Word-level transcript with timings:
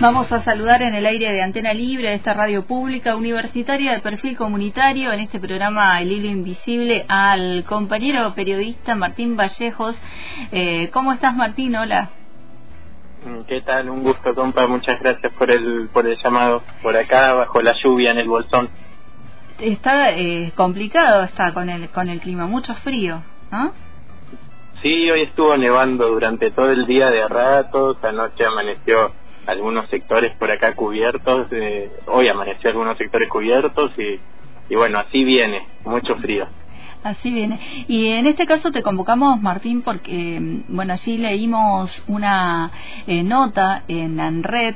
Vamos 0.00 0.30
a 0.30 0.42
saludar 0.44 0.80
en 0.82 0.94
el 0.94 1.04
aire 1.06 1.32
de 1.32 1.42
Antena 1.42 1.74
Libre 1.74 2.10
de 2.10 2.14
esta 2.14 2.32
radio 2.32 2.64
pública 2.64 3.16
universitaria 3.16 3.94
de 3.94 3.98
perfil 3.98 4.36
comunitario 4.36 5.12
en 5.12 5.18
este 5.18 5.40
programa 5.40 6.00
El 6.00 6.12
Hilo 6.12 6.28
Invisible 6.28 7.04
al 7.08 7.64
compañero 7.64 8.32
periodista 8.32 8.94
Martín 8.94 9.36
Vallejos. 9.36 10.00
Eh, 10.52 10.88
¿Cómo 10.92 11.12
estás 11.12 11.34
Martín? 11.34 11.74
Hola. 11.74 12.10
¿Qué 13.48 13.60
tal? 13.62 13.90
Un 13.90 14.04
gusto, 14.04 14.36
compa. 14.36 14.68
Muchas 14.68 15.00
gracias 15.00 15.32
por 15.32 15.50
el, 15.50 15.88
por 15.92 16.06
el 16.06 16.16
llamado. 16.22 16.62
Por 16.80 16.96
acá, 16.96 17.32
bajo 17.32 17.60
la 17.60 17.74
lluvia 17.82 18.12
en 18.12 18.18
el 18.18 18.28
bolsón. 18.28 18.70
Está 19.58 20.12
eh, 20.12 20.52
complicado, 20.54 21.24
está 21.24 21.52
con 21.52 21.68
el, 21.68 21.88
con 21.88 22.08
el 22.08 22.20
clima, 22.20 22.46
mucho 22.46 22.72
frío, 22.76 23.20
¿no? 23.50 23.72
Sí, 24.80 25.10
hoy 25.10 25.22
estuvo 25.22 25.56
nevando 25.56 26.06
durante 26.06 26.52
todo 26.52 26.70
el 26.70 26.86
día 26.86 27.10
de 27.10 27.26
ratos. 27.26 27.96
Anoche 28.04 28.44
amaneció 28.44 29.10
algunos 29.48 29.88
sectores 29.88 30.36
por 30.36 30.50
acá 30.50 30.74
cubiertos, 30.74 31.48
eh, 31.52 31.90
hoy 32.06 32.28
amaneció 32.28 32.68
algunos 32.68 32.98
sectores 32.98 33.30
cubiertos 33.30 33.90
y, 33.98 34.20
y 34.68 34.76
bueno, 34.76 34.98
así 34.98 35.24
viene, 35.24 35.66
mucho 35.84 36.16
frío. 36.16 36.46
Así 37.02 37.30
viene. 37.30 37.60
Y 37.86 38.08
en 38.08 38.26
este 38.26 38.44
caso 38.46 38.72
te 38.72 38.82
convocamos, 38.82 39.40
Martín, 39.40 39.82
porque, 39.82 40.40
mm, 40.40 40.74
bueno, 40.74 40.94
allí 40.94 41.16
leímos 41.16 42.02
una 42.08 42.70
eh, 43.06 43.22
nota 43.22 43.84
en 43.88 44.18
ANRED, 44.18 44.74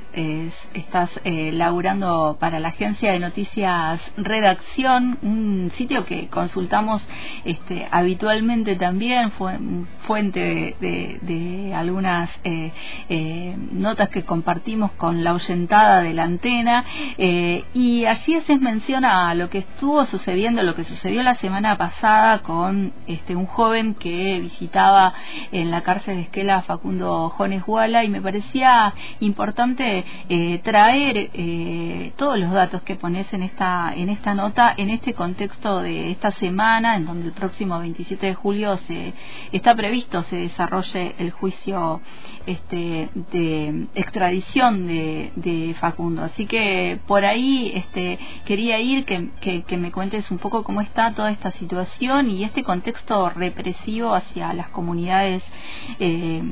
estás 0.75 1.21
eh, 1.25 1.51
laburando 1.53 2.37
para 2.39 2.61
la 2.61 2.69
agencia 2.69 3.13
de 3.13 3.19
noticias 3.19 4.01
Redacción, 4.17 5.19
un 5.23 5.71
sitio 5.77 6.07
que 6.07 6.29
consultamos 6.29 7.05
este, 7.45 7.87
habitualmente 7.91 8.77
también, 8.77 9.33
fue 9.33 9.59
fuente 10.07 10.77
de, 10.81 11.73
algunas 11.75 12.31
eh, 12.45 12.73
eh, 13.09 13.57
notas 13.73 14.09
que 14.11 14.25
compartimos 14.25 14.93
con 14.93 15.25
la 15.25 15.35
oyentada 15.35 16.03
de 16.03 16.15
la 16.15 16.25
antena, 16.25 16.85
y 17.19 18.05
allí 18.05 18.37
haces 18.37 18.61
mención 18.61 19.05
a 19.05 19.35
lo 19.35 19.49
que 19.49 19.59
estuvo 19.59 20.05
sucediendo, 20.07 20.63
lo 20.63 20.75
que 20.75 20.85
sucedió 20.85 21.23
la 21.23 21.35
semana 21.37 21.77
pasada, 21.77 22.12
con 22.43 22.93
este 23.07 23.35
un 23.35 23.47
joven 23.47 23.95
que 23.95 24.39
visitaba 24.41 25.15
en 25.51 25.71
la 25.71 25.83
cárcel 25.83 26.17
de 26.17 26.23
Esquela 26.23 26.63
Facundo 26.63 27.31
Jones 27.31 27.65
Guala 27.65 28.05
y 28.05 28.09
me 28.09 28.21
parecía 28.21 28.93
importante 29.21 30.05
eh, 30.29 30.61
traer 30.63 31.31
eh, 31.33 32.13
todos 32.17 32.39
los 32.39 32.51
datos 32.51 32.83
que 32.83 32.97
pones 32.97 33.33
en 33.33 33.43
esta 33.43 33.93
en 33.95 34.09
esta 34.11 34.35
nota 34.35 34.75
en 34.77 34.91
este 34.91 35.15
contexto 35.15 35.81
de 35.81 36.11
esta 36.11 36.33
semana 36.33 36.97
en 36.97 37.07
donde 37.07 37.27
el 37.27 37.33
próximo 37.33 37.79
27 37.79 38.27
de 38.27 38.35
julio 38.35 38.77
se 38.79 39.15
está 39.53 39.75
previsto 39.75 40.23
se 40.25 40.37
desarrolle 40.37 41.15
el 41.19 41.31
juicio 41.31 42.01
este 42.47 43.09
de 43.33 43.87
extradición 43.95 44.87
de, 44.87 45.77
Facundo. 45.81 46.23
Así 46.23 46.47
que 46.47 47.01
por 47.07 47.25
ahí 47.25 47.73
este 47.75 48.19
quería 48.45 48.79
ir 48.81 49.05
que, 49.05 49.63
que 49.63 49.77
me 49.77 49.91
cuentes 49.91 50.31
un 50.31 50.39
poco 50.39 50.63
cómo 50.63 50.81
está 50.81 51.13
toda 51.13 51.31
esta 51.31 51.51
situación 51.53 52.02
y 52.03 52.43
este 52.43 52.65
contexto 52.65 53.31
represivo 53.31 54.13
hacia 54.13 54.53
las 54.55 54.69
comunidades 54.71 55.41
eh, 56.01 56.43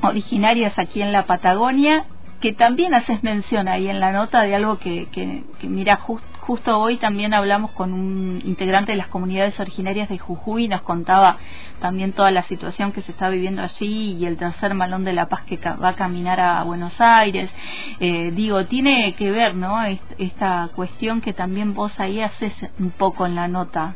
originarias 0.00 0.78
aquí 0.78 1.02
en 1.02 1.12
la 1.12 1.26
Patagonia, 1.26 2.06
que 2.40 2.54
también 2.54 2.94
haces 2.94 3.22
mención 3.22 3.68
ahí 3.68 3.88
en 3.88 4.00
la 4.00 4.10
nota 4.10 4.40
de 4.40 4.54
algo 4.54 4.78
que, 4.78 5.44
mira, 5.64 5.96
justo 5.96 6.78
hoy 6.78 6.96
también 6.96 7.34
hablamos 7.34 7.72
con 7.72 7.92
un 7.92 8.40
integrante 8.42 8.92
de 8.92 8.96
las 8.96 9.08
comunidades 9.08 9.60
originarias 9.60 10.08
de 10.08 10.16
Jujuy 10.16 10.64
y 10.64 10.68
nos 10.68 10.80
contaba 10.80 11.36
también 11.78 12.12
toda 12.12 12.30
la 12.30 12.44
situación 12.44 12.92
que 12.92 13.02
se 13.02 13.12
está 13.12 13.28
viviendo 13.28 13.60
allí 13.60 14.16
y 14.16 14.24
el 14.24 14.38
tercer 14.38 14.72
malón 14.72 15.04
de 15.04 15.12
la 15.12 15.28
paz 15.28 15.42
que 15.42 15.58
va 15.58 15.88
a 15.88 15.94
caminar 15.94 16.40
a 16.40 16.62
Buenos 16.62 16.98
Aires. 17.02 17.50
Eh, 18.00 18.32
digo, 18.34 18.64
tiene 18.64 19.12
que 19.12 19.30
ver, 19.30 19.54
¿no? 19.54 19.76
Esta 20.16 20.70
cuestión 20.74 21.20
que 21.20 21.34
también 21.34 21.74
vos 21.74 22.00
ahí 22.00 22.22
haces 22.22 22.54
un 22.78 22.92
poco 22.92 23.26
en 23.26 23.34
la 23.34 23.46
nota. 23.46 23.94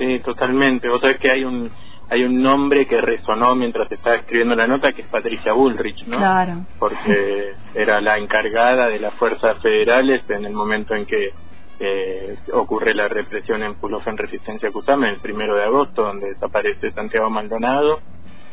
Sí, 0.00 0.18
totalmente. 0.20 0.88
Otra 0.88 1.10
vez 1.10 1.18
que 1.18 1.30
hay 1.30 1.44
un 1.44 1.70
hay 2.08 2.24
un 2.24 2.42
nombre 2.42 2.86
que 2.86 3.00
resonó 3.00 3.54
mientras 3.54 3.92
estaba 3.92 4.16
escribiendo 4.16 4.56
la 4.56 4.66
nota, 4.66 4.92
que 4.92 5.02
es 5.02 5.08
Patricia 5.08 5.52
Bullrich, 5.52 6.06
¿no? 6.06 6.16
Claro. 6.16 6.64
Porque 6.78 7.52
era 7.74 8.00
la 8.00 8.16
encargada 8.16 8.88
de 8.88 8.98
las 8.98 9.14
fuerzas 9.14 9.58
federales 9.62 10.28
en 10.28 10.46
el 10.46 10.52
momento 10.52 10.94
en 10.94 11.06
que 11.06 11.32
eh, 11.78 12.36
ocurre 12.52 12.94
la 12.94 13.08
represión 13.08 13.62
en 13.62 13.74
Pulofen 13.74 14.16
Resistencia 14.16 14.72
Cusame, 14.72 15.10
el 15.10 15.20
primero 15.20 15.54
de 15.54 15.64
agosto, 15.64 16.02
donde 16.02 16.30
desaparece 16.30 16.90
Santiago 16.92 17.30
Maldonado, 17.30 18.00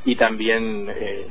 y 0.06 0.18
también 0.18 0.88
eh, 0.94 1.28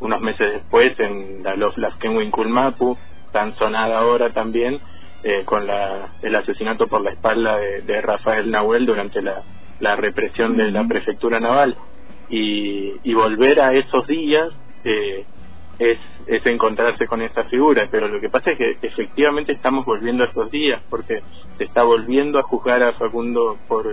unos 0.00 0.20
meses 0.20 0.52
después 0.52 0.98
en 0.98 1.42
la 1.44 1.54
Los 1.54 1.78
Laskenwin 1.78 2.30
Kulmapu, 2.30 2.98
tan 3.32 3.54
sonada 3.56 4.00
ahora 4.00 4.30
también, 4.30 4.80
eh, 5.22 5.42
con 5.44 5.66
la, 5.66 6.08
el 6.22 6.34
asesinato 6.34 6.88
por 6.88 7.02
la 7.02 7.10
espalda 7.10 7.56
de, 7.56 8.00
Rafael 8.00 8.50
Nahuel 8.50 8.86
durante 8.86 9.20
la, 9.20 9.42
la 9.80 9.96
represión 9.96 10.56
de 10.56 10.70
la 10.70 10.86
prefectura 10.86 11.40
naval. 11.40 11.76
Y, 12.28 12.94
y 13.02 13.14
volver 13.14 13.60
a 13.60 13.74
esos 13.74 14.06
días 14.06 14.50
eh, 14.84 15.24
es, 15.78 15.98
es 16.26 16.46
encontrarse 16.46 17.06
con 17.06 17.22
esa 17.22 17.44
figura, 17.44 17.88
pero 17.90 18.06
lo 18.06 18.20
que 18.20 18.28
pasa 18.28 18.52
es 18.52 18.58
que 18.58 18.76
efectivamente 18.82 19.52
estamos 19.52 19.84
volviendo 19.84 20.22
a 20.22 20.28
esos 20.28 20.50
días, 20.50 20.80
porque 20.88 21.22
se 21.58 21.64
está 21.64 21.82
volviendo 21.82 22.38
a 22.38 22.42
juzgar 22.42 22.82
a 22.82 22.92
Facundo 22.92 23.58
por 23.66 23.86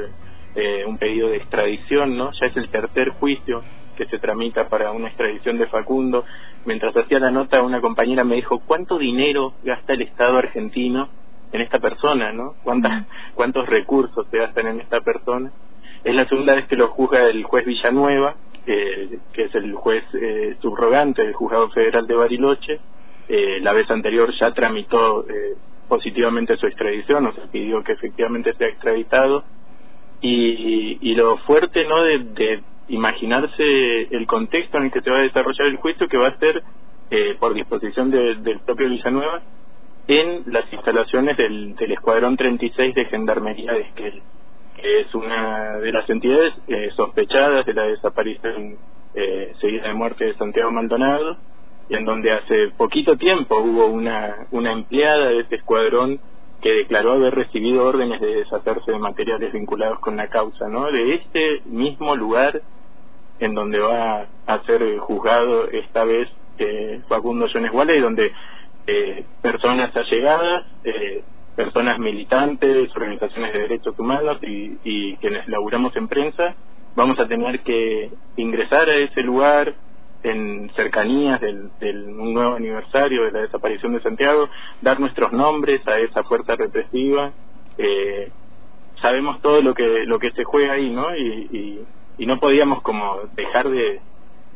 eh, 0.56 0.86
un 0.86 0.98
pedido 0.98 1.30
de 1.30 1.38
extradición, 1.38 2.18
¿no? 2.18 2.32
Ya 2.34 2.48
es 2.48 2.58
el 2.58 2.70
tercer 2.70 3.10
juicio 3.10 3.64
que 3.96 4.06
se 4.06 4.20
tramita 4.20 4.68
para 4.70 4.92
una 4.92 5.08
extradición 5.08 5.58
de 5.58 5.68
Facundo. 5.68 6.26
Mientras 6.66 6.96
hacía 6.96 7.20
la 7.20 7.32
nota, 7.32 7.62
una 7.62 7.82
compañera 7.82 8.24
me 8.24 8.36
dijo, 8.36 8.60
¿cuánto 8.60 8.98
dinero 8.98 9.54
gasta 9.64 9.94
el 9.94 10.02
Estado 10.02 10.38
argentino 10.38 11.10
en 11.52 11.62
esta 11.62 11.80
persona, 11.80 12.34
no? 12.34 12.56
¿Cuántas, 12.64 13.06
¿Cuántos 13.34 13.68
recursos 13.68 14.28
se 14.30 14.38
gastan 14.38 14.68
en 14.68 14.82
esta 14.82 15.02
persona? 15.02 15.52
Es 16.08 16.16
la 16.16 16.26
segunda 16.30 16.56
vez 16.56 16.68
que 16.68 16.78
lo 16.78 16.88
juzga 16.88 17.28
el 17.28 17.44
juez 17.44 17.66
Villanueva, 17.66 18.38
que 18.66 19.44
es 19.44 19.54
el 19.56 19.74
juez 19.74 20.06
eh, 20.14 20.56
subrogante 20.62 21.22
del 21.22 21.34
Juzgado 21.34 21.70
Federal 21.72 22.08
de 22.08 22.16
Bariloche. 22.16 22.80
Eh, 23.28 23.60
la 23.60 23.74
vez 23.74 23.92
anterior 23.92 24.34
ya 24.40 24.54
tramitó 24.54 25.28
eh, 25.28 25.56
positivamente 25.90 26.56
su 26.56 26.66
extradición, 26.66 27.26
o 27.26 27.34
sea, 27.34 27.48
pidió 27.52 27.84
que 27.84 27.92
efectivamente 27.92 28.54
sea 28.54 28.70
extraditado. 28.70 29.44
Y, 30.22 31.14
lo 31.16 31.40
fuerte, 31.40 31.86
¿no?, 31.86 32.02
de 32.02 32.64
imaginarse 32.88 34.08
el 34.10 34.26
contexto 34.28 34.78
en 34.78 34.86
el 34.86 34.92
que 34.92 35.02
se 35.02 35.10
va 35.10 35.18
a 35.18 35.24
desarrollar 35.24 35.68
el 35.68 35.76
juicio, 35.76 36.08
que 36.08 36.18
va 36.18 36.28
a 36.28 36.40
ser, 36.40 36.64
por 37.38 37.54
disposición 37.54 38.12
del 38.12 38.62
propio 38.66 38.88
Villanueva, 38.88 39.42
en 40.08 40.44
las 40.46 40.72
instalaciones 40.72 41.36
del, 41.36 41.76
del 41.76 41.92
Escuadrón 41.92 42.38
36 42.38 42.96
de 42.96 43.06
Gendarmería 43.06 43.74
de 43.74 43.82
Esquel, 43.82 44.22
que 44.82 45.02
es 45.02 45.14
una 45.16 45.78
de 45.78 45.92
las 45.92 46.10
entidades 46.10 46.54
eh, 46.68 46.90
sospechadas 46.96 47.66
de 47.66 47.74
la 47.74 47.84
desaparición 47.84 48.78
eh, 49.14 49.54
seguida 49.60 49.88
de 49.88 49.94
muerte 49.94 50.26
de 50.26 50.36
Santiago 50.36 50.72
Maldonado, 50.72 51.38
y 51.90 51.96
en 51.96 52.06
donde 52.06 52.32
hace 52.32 52.72
poquito 52.78 53.18
tiempo 53.18 53.58
hubo 53.60 53.88
una, 53.88 54.48
una 54.52 54.72
empleada 54.72 55.30
de 55.30 55.40
este 55.40 55.56
escuadrón 55.56 56.20
que 56.62 56.72
declaró 56.72 57.14
haber 57.14 57.36
recibido 57.36 57.86
órdenes 57.86 58.20
de 58.20 58.36
deshacerse 58.36 58.92
de 58.92 59.00
materiales 59.00 59.54
vinculados 59.54 60.00
con 60.00 60.18
la 60.18 60.28
causa, 60.28 60.68
¿no? 60.68 60.92
De 60.92 61.14
este 61.14 61.62
mismo 61.66 62.16
lugar 62.16 62.62
en 63.40 63.54
donde 63.54 63.80
va 63.80 64.28
a 64.48 64.64
ser 64.66 64.98
juzgado 64.98 65.70
esta 65.70 66.04
vez 66.04 66.28
eh, 66.58 67.02
Facundo 67.08 67.48
Jones 67.54 67.72
y 67.96 68.00
donde 68.00 68.34
eh, 68.88 69.26
personas 69.42 69.96
allegadas, 69.96 70.66
eh, 70.84 71.24
personas 71.58 72.00
militantes, 72.00 72.90
organizaciones 72.96 73.52
de 73.52 73.60
derechos 73.60 74.00
humanos 74.00 74.38
y, 74.44 74.78
y 74.86 75.18
quienes 75.18 75.46
laburamos 75.50 75.94
en 75.98 76.08
prensa, 76.08 76.56
vamos 76.96 77.20
a 77.20 77.28
tener 77.28 77.60
que 77.62 78.10
ingresar 78.38 78.88
a 78.88 78.96
ese 78.96 79.24
lugar 79.24 79.74
en 80.24 80.72
cercanías 80.76 81.42
del, 81.42 81.70
del 81.82 82.06
un 82.08 82.34
nuevo 82.34 82.56
aniversario 82.56 83.26
de 83.26 83.32
la 83.32 83.42
desaparición 83.42 83.94
de 83.94 84.02
Santiago, 84.02 84.50
dar 84.82 85.00
nuestros 85.00 85.34
nombres 85.34 85.86
a 85.88 86.00
esa 86.00 86.24
fuerza 86.24 86.56
represiva. 86.56 87.34
Eh, 87.78 88.32
sabemos 89.02 89.42
todo 89.42 89.62
lo 89.62 89.74
que 89.74 90.06
lo 90.06 90.18
que 90.18 90.32
se 90.32 90.46
juega 90.46 90.74
ahí, 90.74 90.90
¿no? 90.90 91.14
y, 91.14 91.86
y 92.18 92.26
no 92.26 92.40
podíamos 92.40 92.82
como 92.82 93.20
dejar 93.36 93.70
de, 93.70 94.00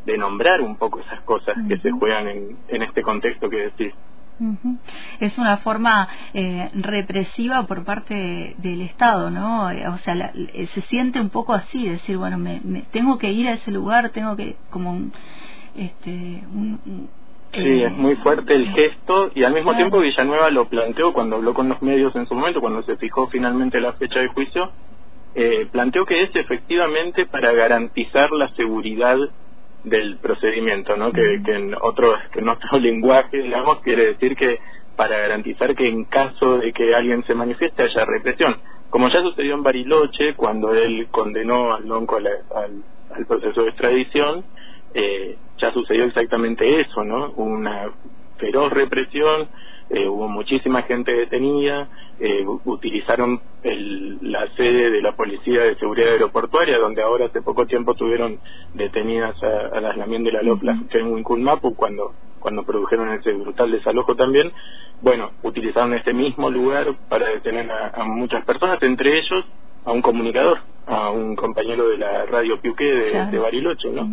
de 0.05 0.17
nombrar 0.17 0.61
un 0.61 0.77
poco 0.77 0.99
esas 0.99 1.21
cosas 1.21 1.55
que 1.67 1.77
se 1.77 1.91
juegan 1.91 2.27
en, 2.27 2.57
en 2.67 2.81
este 2.81 3.03
contexto 3.03 3.49
que 3.49 3.69
decís. 3.71 3.93
Es 5.19 5.37
una 5.37 5.57
forma 5.57 6.07
eh, 6.33 6.69
represiva 6.73 7.65
por 7.67 7.83
parte 7.83 8.55
del 8.57 8.81
Estado, 8.81 9.29
¿no? 9.29 9.65
O 9.65 9.97
sea, 9.99 10.31
eh, 10.33 10.67
se 10.73 10.81
siente 10.81 11.19
un 11.19 11.29
poco 11.29 11.53
así, 11.53 11.87
decir, 11.87 12.17
bueno, 12.17 12.37
me, 12.37 12.61
tengo 12.91 13.17
que 13.17 13.31
ir 13.31 13.47
a 13.47 13.53
ese 13.53 13.71
lugar, 13.71 14.09
tengo 14.09 14.35
que, 14.35 14.55
como, 14.69 15.11
este, 15.75 16.43
un, 16.53 17.09
Sí, 17.53 17.83
es 17.83 17.91
muy 17.91 18.15
fuerte 18.15 18.55
el 18.55 18.69
gesto 18.69 19.29
y 19.35 19.43
al 19.43 19.53
mismo 19.53 19.75
tiempo 19.75 19.99
Villanueva 19.99 20.49
lo 20.51 20.69
planteó 20.69 21.11
cuando 21.11 21.35
habló 21.35 21.53
con 21.53 21.67
los 21.67 21.81
medios 21.81 22.15
en 22.15 22.25
su 22.25 22.33
momento, 22.33 22.61
cuando 22.61 22.81
se 22.83 22.95
fijó 22.95 23.27
finalmente 23.27 23.81
la 23.81 23.91
fecha 23.93 24.21
de 24.21 24.29
juicio, 24.29 24.71
eh, 25.35 25.67
planteó 25.69 26.05
que 26.05 26.23
es 26.23 26.29
efectivamente 26.33 27.25
para 27.25 27.51
garantizar 27.51 28.31
la 28.31 28.49
seguridad 28.55 29.17
del 29.83 30.17
procedimiento, 30.17 30.95
¿no? 30.95 31.11
Que, 31.11 31.41
que 31.43 31.53
en 31.53 31.75
otro, 31.81 32.13
que 32.31 32.39
en 32.39 32.49
otro 32.49 32.77
lenguaje, 32.79 33.41
digamos, 33.41 33.81
quiere 33.81 34.05
decir 34.07 34.35
que 34.35 34.59
para 34.95 35.17
garantizar 35.17 35.75
que 35.75 35.87
en 35.87 36.05
caso 36.05 36.59
de 36.59 36.73
que 36.73 36.93
alguien 36.93 37.23
se 37.25 37.33
manifieste 37.33 37.83
haya 37.83 38.05
represión. 38.05 38.57
Como 38.89 39.07
ya 39.09 39.21
sucedió 39.21 39.55
en 39.55 39.63
Bariloche, 39.63 40.35
cuando 40.35 40.73
él 40.73 41.07
condenó 41.09 41.73
al 41.73 41.87
Lonco 41.87 42.17
al, 42.17 42.27
al, 42.27 43.25
proceso 43.25 43.63
de 43.63 43.69
extradición, 43.69 44.43
eh, 44.93 45.37
ya 45.57 45.71
sucedió 45.71 46.03
exactamente 46.03 46.81
eso, 46.81 47.03
¿no? 47.03 47.31
Una 47.31 47.89
feroz 48.37 48.71
represión, 48.73 49.47
eh, 49.93 50.07
hubo 50.07 50.29
muchísima 50.29 50.83
gente 50.83 51.11
detenida, 51.11 51.89
eh, 52.17 52.45
utilizaron 52.65 53.41
el, 53.61 54.19
la 54.21 54.47
sede 54.55 54.89
de 54.89 55.01
la 55.01 55.15
Policía 55.17 55.63
de 55.63 55.75
Seguridad 55.75 56.13
Aeroportuaria, 56.13 56.77
donde 56.77 57.01
ahora 57.01 57.25
hace 57.25 57.41
poco 57.41 57.65
tiempo 57.65 57.93
tuvieron 57.95 58.39
detenidas 58.73 59.35
a, 59.43 59.77
a 59.77 59.81
las 59.81 59.97
Lamien 59.97 60.23
de 60.23 60.31
la 60.31 60.43
Lopla 60.43 60.81
en 60.91 61.11
Huinculmapu 61.11 61.75
cuando, 61.75 62.13
cuando 62.39 62.63
produjeron 62.63 63.11
ese 63.11 63.33
brutal 63.33 63.69
desalojo 63.69 64.15
también. 64.15 64.53
Bueno, 65.01 65.31
utilizaron 65.43 65.93
este 65.93 66.13
mismo 66.13 66.49
lugar 66.49 66.87
para 67.09 67.27
detener 67.27 67.69
a, 67.71 68.03
muchas 68.05 68.45
personas, 68.45 68.81
entre 68.83 69.17
ellos 69.17 69.43
a 69.83 69.91
un 69.91 70.01
comunicador, 70.01 70.59
a 70.85 71.09
un 71.11 71.35
compañero 71.35 71.89
de 71.89 71.97
la 71.97 72.25
radio 72.27 72.61
Piuqué 72.61 72.85
de, 73.29 73.39
Bariloche, 73.39 73.89
¿no? 73.91 74.07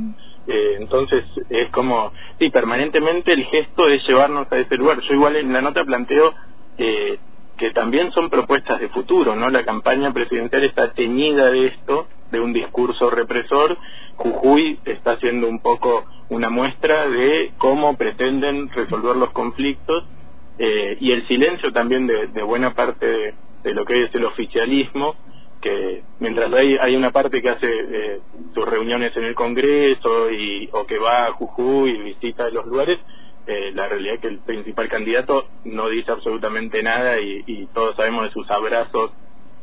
Eh, 0.47 0.77
entonces 0.79 1.25
es 1.51 1.69
como, 1.71 2.13
sí, 2.39 2.51
permanentemente 2.51 3.33
el 3.33 3.45
gesto 3.45 3.89
es 3.89 4.07
llevarnos 4.07 4.51
a 4.51 4.59
ese 4.59 4.77
lugar. 4.77 5.01
Yo 5.01 5.15
igual 5.15 5.37
en 5.37 5.53
la 5.53 5.61
nota 5.61 5.85
planteo 5.85 6.33
eh, 6.79 7.19
que 7.59 7.71
también 7.71 8.13
son 8.13 8.31
propuestas 8.31 8.81
de 8.81 8.89
futuro, 8.89 9.35
¿no? 9.35 9.51
La 9.51 9.65
campaña 9.65 10.13
presidencial 10.13 10.65
está 10.65 10.93
teñida 10.93 11.51
de 11.51 11.67
esto, 11.67 12.07
de 12.31 12.41
un 12.41 12.53
discurso 12.53 13.11
represor. 13.11 13.77
Jujuy 14.17 14.79
está 14.85 15.13
haciendo 15.13 15.49
un 15.49 15.61
poco 15.61 16.05
una 16.31 16.51
muestra 16.51 17.09
de 17.09 17.53
cómo 17.59 17.97
pretenden 17.97 18.71
resolver 18.71 19.17
los 19.17 19.31
conflictos 19.31 20.05
eh, 20.59 20.97
y 21.01 21.13
el 21.13 21.27
silencio 21.29 21.73
también 21.73 22.07
de, 22.07 22.43
buena 22.43 22.75
parte 22.75 23.07
de, 23.07 23.35
de, 23.63 23.75
lo 23.75 23.85
que 23.85 24.05
es 24.05 24.15
el 24.15 24.25
oficialismo 24.25 25.15
que 25.61 26.03
mientras 26.21 26.53
hay, 26.53 26.77
hay 26.77 26.97
una 26.97 27.11
parte 27.11 27.43
que 27.43 27.51
hace 27.51 27.67
eh, 27.69 28.21
sus 28.55 28.67
reuniones 28.67 29.17
en 29.17 29.25
el 29.25 29.35
Congreso 29.35 30.31
y, 30.31 30.69
o 30.73 30.87
que 30.87 30.99
va 30.99 31.27
a 31.27 31.33
Jujuy 31.33 31.91
y 31.91 32.03
visita 32.03 32.51
los 32.51 32.67
lugares, 32.67 32.99
eh, 33.47 33.73
la 33.75 33.89
realidad 33.89 34.17
es 34.17 34.21
que 34.21 34.29
el 34.29 34.39
principal 34.41 34.89
candidato 34.89 35.47
no 35.65 35.89
dice 35.89 36.13
absolutamente 36.13 36.83
nada 36.83 37.19
y, 37.19 37.67
todos 37.73 37.97
sabemos 37.97 38.25
de 38.25 38.31
sus 38.31 38.51
abrazos 38.51 39.13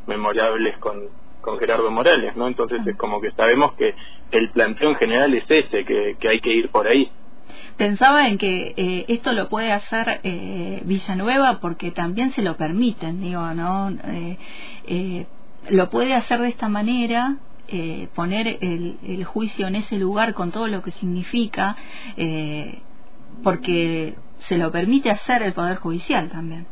memorables 0.06 0.76
con, 0.78 1.08
con 1.40 1.58
Gerardo 1.58 1.90
Morales, 1.90 2.36
¿no? 2.36 2.46
Entonces 2.48 2.80
es 2.86 2.96
como 2.96 3.20
que 3.20 3.30
sabemos 3.32 3.72
que 3.74 3.94
el 4.32 4.50
planteo 4.50 4.90
en 4.90 4.96
general 4.96 5.34
es 5.34 5.44
ese, 5.48 5.84
que, 5.84 6.16
que 6.18 6.28
hay 6.28 6.40
que 6.40 6.50
ir 6.50 6.70
por 6.70 6.86
ahí. 6.86 7.10
Pensaba 7.76 8.28
en 8.28 8.38
que 8.38 8.74
eh, 8.76 9.04
esto 9.08 9.32
lo 9.32 9.48
puede 9.48 9.70
hacer 9.70 10.20
eh, 10.24 10.80
Villanueva 10.84 11.60
porque 11.60 11.90
también 11.90 12.32
se 12.32 12.42
lo 12.42 12.56
permiten, 12.56 13.20
digo, 13.20 13.52
¿no? 13.54 13.90
Eh, 14.86 15.26
lo 15.70 15.90
puede 15.90 16.14
hacer 16.14 16.40
de 16.40 16.48
esta 16.48 16.68
manera, 16.68 17.36
eh, 17.68 18.08
poner 18.14 18.46
el, 18.60 18.98
el, 19.02 19.24
juicio 19.24 19.66
en 19.66 19.76
ese 19.76 19.98
lugar 19.98 20.34
con 20.34 20.52
todo 20.52 20.68
lo 20.68 20.82
que 20.82 20.92
significa, 20.92 21.76
eh, 22.16 22.78
porque 23.42 24.14
se 24.40 24.58
lo 24.58 24.70
permite 24.70 25.10
hacer 25.10 25.42
el 25.42 25.52
Poder 25.52 25.76
Judicial 25.76 26.28
también, 26.30 26.66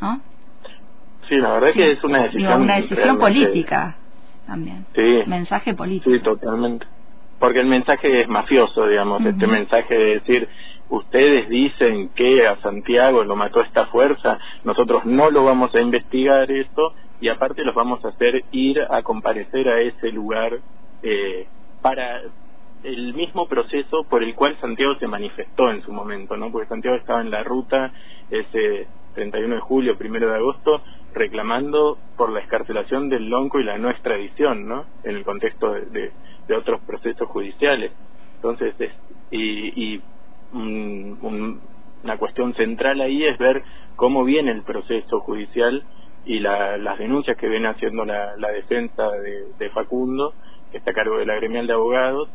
¿no? 0.00 0.20
Sí, 1.28 1.36
la 1.36 1.52
verdad 1.52 1.70
es 1.70 1.76
que 1.76 1.90
es 1.92 2.04
una 2.04 2.22
decisión, 2.22 2.62
una 2.62 2.76
decisión 2.76 3.18
política 3.18 3.96
también. 4.46 4.86
Sí. 4.94 5.22
Mensaje 5.26 5.74
político. 5.74 6.10
Sí, 6.10 6.20
totalmente. 6.20 6.86
Porque 7.38 7.60
el 7.60 7.66
mensaje 7.66 8.20
es 8.20 8.28
mafioso, 8.28 8.86
digamos, 8.86 9.24
este 9.24 9.46
mensaje 9.46 9.96
de 9.96 10.14
decir, 10.20 10.48
ustedes 10.88 11.48
dicen 11.48 12.10
que 12.10 12.46
a 12.46 12.60
Santiago 12.62 13.24
lo 13.24 13.36
mató 13.36 13.60
esta 13.60 13.86
fuerza, 13.86 14.38
nosotros 14.64 15.04
no 15.04 15.30
lo 15.30 15.44
vamos 15.44 15.74
a 15.74 15.80
investigar 15.80 16.50
esto 16.50 16.94
y 17.20 17.28
aparte 17.28 17.64
los 17.64 17.74
vamos 17.74 18.04
a 18.04 18.08
hacer 18.08 18.44
ir 18.52 18.80
a 18.90 19.02
comparecer 19.02 19.68
a 19.68 19.80
ese 19.80 20.10
lugar 20.10 20.58
eh, 21.02 21.46
para 21.82 22.22
el 22.82 23.14
mismo 23.14 23.48
proceso 23.48 24.04
por 24.04 24.22
el 24.22 24.34
cual 24.34 24.56
Santiago 24.60 24.94
se 24.96 25.06
manifestó 25.06 25.70
en 25.70 25.82
su 25.82 25.92
momento, 25.92 26.36
¿no? 26.36 26.52
Porque 26.52 26.68
Santiago 26.68 26.96
estaba 26.96 27.20
en 27.20 27.30
la 27.30 27.42
ruta 27.42 27.92
ese 28.30 28.86
31 29.14 29.54
de 29.54 29.60
julio, 29.60 29.98
primero 29.98 30.28
de 30.28 30.36
agosto, 30.36 30.82
reclamando 31.14 31.98
por 32.16 32.30
la 32.30 32.40
escarcelación 32.40 33.08
del 33.08 33.28
Lonco 33.28 33.58
y 33.58 33.64
la 33.64 33.78
no 33.78 33.90
extradición, 33.90 34.68
¿no? 34.68 34.84
En 35.02 35.16
el 35.16 35.24
contexto 35.24 35.72
de, 35.72 36.12
de, 36.46 36.54
otros 36.54 36.80
procesos 36.82 37.26
judiciales. 37.28 37.90
Entonces, 38.36 38.74
es, 38.78 38.92
y, 39.30 39.94
y 39.94 40.02
una 40.52 42.18
cuestión 42.18 42.54
central 42.54 43.00
ahí 43.00 43.24
es 43.24 43.36
ver 43.38 43.64
cómo 43.96 44.24
viene 44.24 44.52
el 44.52 44.62
proceso 44.62 45.20
judicial 45.20 45.82
y 46.26 46.40
las 46.40 46.98
denuncias 46.98 47.36
que 47.36 47.48
viene 47.48 47.68
haciendo 47.68 48.04
la, 48.04 48.34
defensa 48.52 49.08
de, 49.58 49.70
Facundo, 49.70 50.34
que 50.70 50.78
está 50.78 50.90
a 50.90 50.94
cargo 50.94 51.18
de 51.18 51.26
la 51.26 51.36
gremial 51.36 51.66
de 51.66 51.72
abogados, 51.72 52.28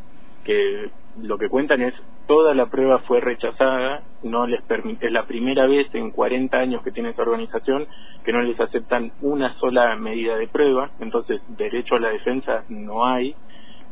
que 0.44 0.90
lo 1.20 1.36
que 1.36 1.50
cuentan 1.50 1.82
es 1.82 1.94
toda 2.26 2.54
la 2.54 2.66
prueba 2.66 3.00
fue 3.00 3.20
rechazada, 3.20 4.02
no 4.22 4.46
les 4.46 4.60
es 5.00 5.12
la 5.12 5.26
primera 5.26 5.66
vez 5.66 5.94
en 5.94 6.10
40 6.10 6.56
años 6.56 6.82
que 6.82 6.90
tiene 6.90 7.10
esta 7.10 7.22
organización 7.22 7.86
que 8.24 8.32
no 8.32 8.40
les 8.40 8.58
aceptan 8.58 9.12
una 9.20 9.54
sola 9.58 9.94
medida 9.96 10.36
de 10.36 10.48
prueba, 10.48 10.90
entonces 11.00 11.42
derecho 11.48 11.96
a 11.96 12.00
la 12.00 12.10
defensa 12.10 12.64
no 12.70 13.04
hay 13.04 13.34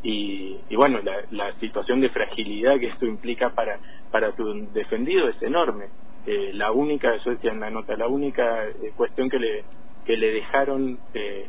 y, 0.01 0.57
y 0.67 0.75
bueno, 0.75 0.99
la, 1.03 1.17
la 1.29 1.53
situación 1.59 2.01
de 2.01 2.09
fragilidad 2.09 2.79
que 2.79 2.87
esto 2.87 3.05
implica 3.05 3.51
para, 3.51 3.77
para 4.09 4.35
su 4.35 4.67
defendido 4.73 5.27
es 5.29 5.39
enorme. 5.43 5.85
Eh, 6.25 6.51
la 6.53 6.71
única, 6.71 7.13
eso 7.15 7.31
decía 7.31 7.51
en 7.51 7.59
la 7.59 7.69
nota, 7.69 7.95
la 7.95 8.07
única 8.07 8.65
eh, 8.67 8.93
cuestión 8.95 9.29
que 9.29 9.39
le, 9.39 9.63
que 10.05 10.17
le 10.17 10.31
dejaron 10.31 10.99
eh, 11.13 11.47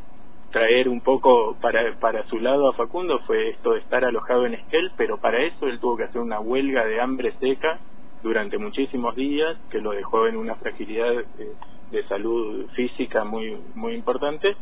traer 0.50 0.88
un 0.88 1.00
poco 1.00 1.56
para, 1.60 1.94
para 1.98 2.26
su 2.28 2.38
lado 2.38 2.68
a 2.68 2.74
Facundo 2.74 3.20
fue 3.26 3.50
esto 3.50 3.72
de 3.72 3.80
estar 3.80 4.04
alojado 4.04 4.46
en 4.46 4.54
Esquel, 4.54 4.92
pero 4.96 5.18
para 5.18 5.42
eso 5.42 5.66
él 5.66 5.80
tuvo 5.80 5.96
que 5.96 6.04
hacer 6.04 6.20
una 6.20 6.40
huelga 6.40 6.84
de 6.84 7.00
hambre 7.00 7.32
seca 7.40 7.80
durante 8.22 8.58
muchísimos 8.58 9.16
días, 9.16 9.56
que 9.70 9.80
lo 9.80 9.90
dejó 9.90 10.26
en 10.26 10.36
una 10.36 10.54
fragilidad 10.56 11.20
eh, 11.38 11.52
de 11.90 12.04
salud 12.04 12.66
física 12.74 13.24
muy, 13.24 13.56
muy 13.74 13.94
importante, 13.94 14.54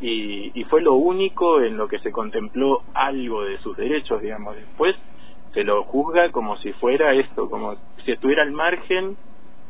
y, 0.00 0.52
y 0.58 0.64
fue 0.64 0.82
lo 0.82 0.94
único 0.94 1.62
en 1.62 1.78
lo 1.78 1.88
que 1.88 1.98
se 2.00 2.12
contempló 2.12 2.82
algo 2.92 3.44
de 3.44 3.56
sus 3.58 3.76
derechos, 3.76 4.20
digamos. 4.20 4.54
Después 4.56 4.94
se 5.54 5.64
lo 5.64 5.84
juzga 5.84 6.30
como 6.32 6.58
si 6.58 6.72
fuera 6.74 7.14
esto, 7.14 7.48
como 7.48 7.76
si 8.04 8.12
estuviera 8.12 8.42
al 8.42 8.52
margen 8.52 9.16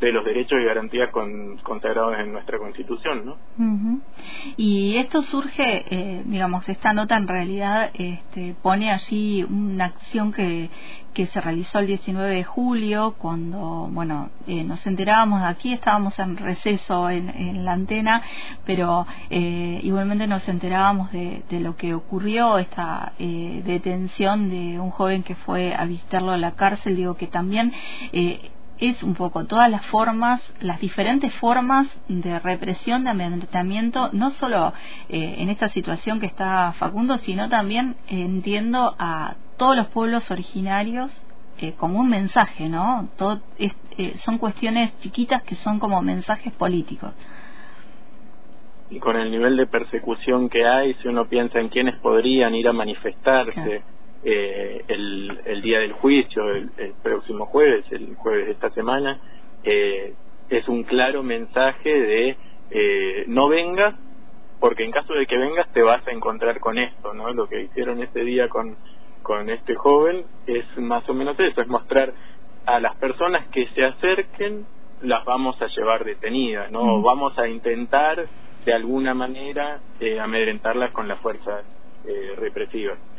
de 0.00 0.12
los 0.12 0.24
derechos 0.24 0.58
y 0.60 0.64
garantías 0.64 1.10
con, 1.10 1.56
consagrados 1.58 2.18
en 2.18 2.32
nuestra 2.32 2.58
Constitución, 2.58 3.24
¿no? 3.24 4.00
Y 4.56 4.96
esto 4.96 5.22
surge, 5.22 5.84
eh, 5.90 6.22
digamos, 6.26 6.68
esta 6.68 6.92
nota 6.92 7.16
en 7.16 7.28
realidad 7.28 7.90
este, 7.94 8.54
pone 8.62 8.90
allí 8.90 9.42
una 9.44 9.86
acción 9.86 10.32
que, 10.32 10.68
que 11.16 11.26
se 11.28 11.40
realizó 11.40 11.78
el 11.78 11.86
19 11.86 12.28
de 12.28 12.44
julio, 12.44 13.14
cuando, 13.16 13.88
bueno, 13.90 14.28
eh, 14.46 14.62
nos 14.64 14.86
enterábamos, 14.86 15.42
aquí 15.42 15.72
estábamos 15.72 16.18
en 16.18 16.36
receso 16.36 17.08
en, 17.08 17.30
en 17.30 17.64
la 17.64 17.72
antena, 17.72 18.20
pero 18.66 19.06
eh, 19.30 19.80
igualmente 19.82 20.26
nos 20.26 20.46
enterábamos 20.46 21.10
de, 21.12 21.42
de, 21.48 21.60
lo 21.60 21.74
que 21.74 21.94
ocurrió, 21.94 22.58
esta 22.58 23.14
eh, 23.18 23.62
detención 23.64 24.50
de 24.50 24.78
un 24.78 24.90
joven 24.90 25.22
que 25.22 25.36
fue 25.36 25.74
a 25.74 25.86
visitarlo 25.86 26.32
a 26.32 26.36
la 26.36 26.54
cárcel, 26.54 26.96
digo 26.96 27.14
que 27.14 27.28
también 27.28 27.72
eh, 28.12 28.50
es 28.78 29.02
un 29.02 29.14
poco 29.14 29.44
todas 29.44 29.70
las 29.70 29.84
formas, 29.86 30.42
las 30.60 30.80
diferentes 30.80 31.32
formas 31.34 31.86
de 32.08 32.38
represión, 32.38 33.04
de 33.04 33.10
amedrentamiento, 33.10 34.10
no 34.12 34.32
solo 34.32 34.72
eh, 35.08 35.36
en 35.38 35.48
esta 35.48 35.68
situación 35.68 36.20
que 36.20 36.26
está 36.26 36.72
Facundo, 36.78 37.16
sino 37.18 37.48
también 37.48 37.96
entiendo 38.08 38.94
a 38.98 39.34
todos 39.56 39.76
los 39.76 39.86
pueblos 39.88 40.30
originarios 40.30 41.10
eh, 41.58 41.72
como 41.78 42.00
un 42.00 42.10
mensaje, 42.10 42.68
¿no? 42.68 43.08
Todo 43.16 43.40
eh, 43.58 44.14
son 44.24 44.36
cuestiones 44.36 44.98
chiquitas 45.00 45.42
que 45.42 45.54
son 45.56 45.78
como 45.78 46.02
mensajes 46.02 46.52
políticos. 46.52 47.12
Y 48.90 48.98
con 49.00 49.16
el 49.16 49.30
nivel 49.30 49.56
de 49.56 49.66
persecución 49.66 50.48
que 50.48 50.66
hay, 50.66 50.94
si 50.94 51.08
uno 51.08 51.26
piensa 51.26 51.58
en 51.58 51.70
quienes 51.70 51.96
podrían 52.00 52.54
ir 52.54 52.68
a 52.68 52.72
manifestarse, 52.72 53.82
eh, 54.24 54.84
el, 54.88 55.40
el, 55.44 55.62
día 55.62 55.80
del 55.80 55.92
juicio, 55.92 56.50
el, 56.50 56.70
próximo 57.02 57.46
jueves, 57.46 57.84
el 57.90 58.14
jueves 58.16 58.46
de 58.46 58.52
esta 58.52 58.70
semana, 58.70 59.20
eh, 59.62 60.14
es 60.48 60.68
un 60.68 60.84
claro 60.84 61.22
mensaje 61.22 61.92
de 61.92 62.36
eh, 62.70 63.24
no 63.28 63.48
vengas, 63.48 63.94
porque 64.60 64.84
en 64.84 64.90
caso 64.90 65.12
de 65.14 65.26
que 65.26 65.36
vengas 65.36 65.70
te 65.72 65.82
vas 65.82 66.06
a 66.06 66.10
encontrar 66.10 66.58
con 66.60 66.78
esto, 66.78 67.14
¿no? 67.14 67.32
Lo 67.32 67.48
que 67.48 67.62
hicieron 67.62 68.02
ese 68.02 68.20
día 68.24 68.48
con, 68.48 68.76
con 69.22 69.50
este 69.50 69.74
joven 69.74 70.24
es 70.46 70.64
más 70.78 71.08
o 71.08 71.14
menos 71.14 71.38
eso, 71.38 71.60
es 71.60 71.68
mostrar 71.68 72.12
a 72.64 72.80
las 72.80 72.96
personas 72.96 73.46
que 73.48 73.66
se 73.68 73.84
acerquen, 73.84 74.66
las 75.02 75.24
vamos 75.24 75.60
a 75.60 75.66
llevar 75.66 76.04
detenidas, 76.04 76.70
¿no? 76.70 76.98
Mm. 76.98 77.02
Vamos 77.02 77.38
a 77.38 77.48
intentar 77.48 78.26
de 78.64 78.72
alguna 78.72 79.14
manera 79.14 79.78
eh, 80.00 80.18
amedrentarlas 80.18 80.90
con 80.90 81.06
las 81.06 81.20
fuerzas 81.20 81.64
eh, 82.06 82.34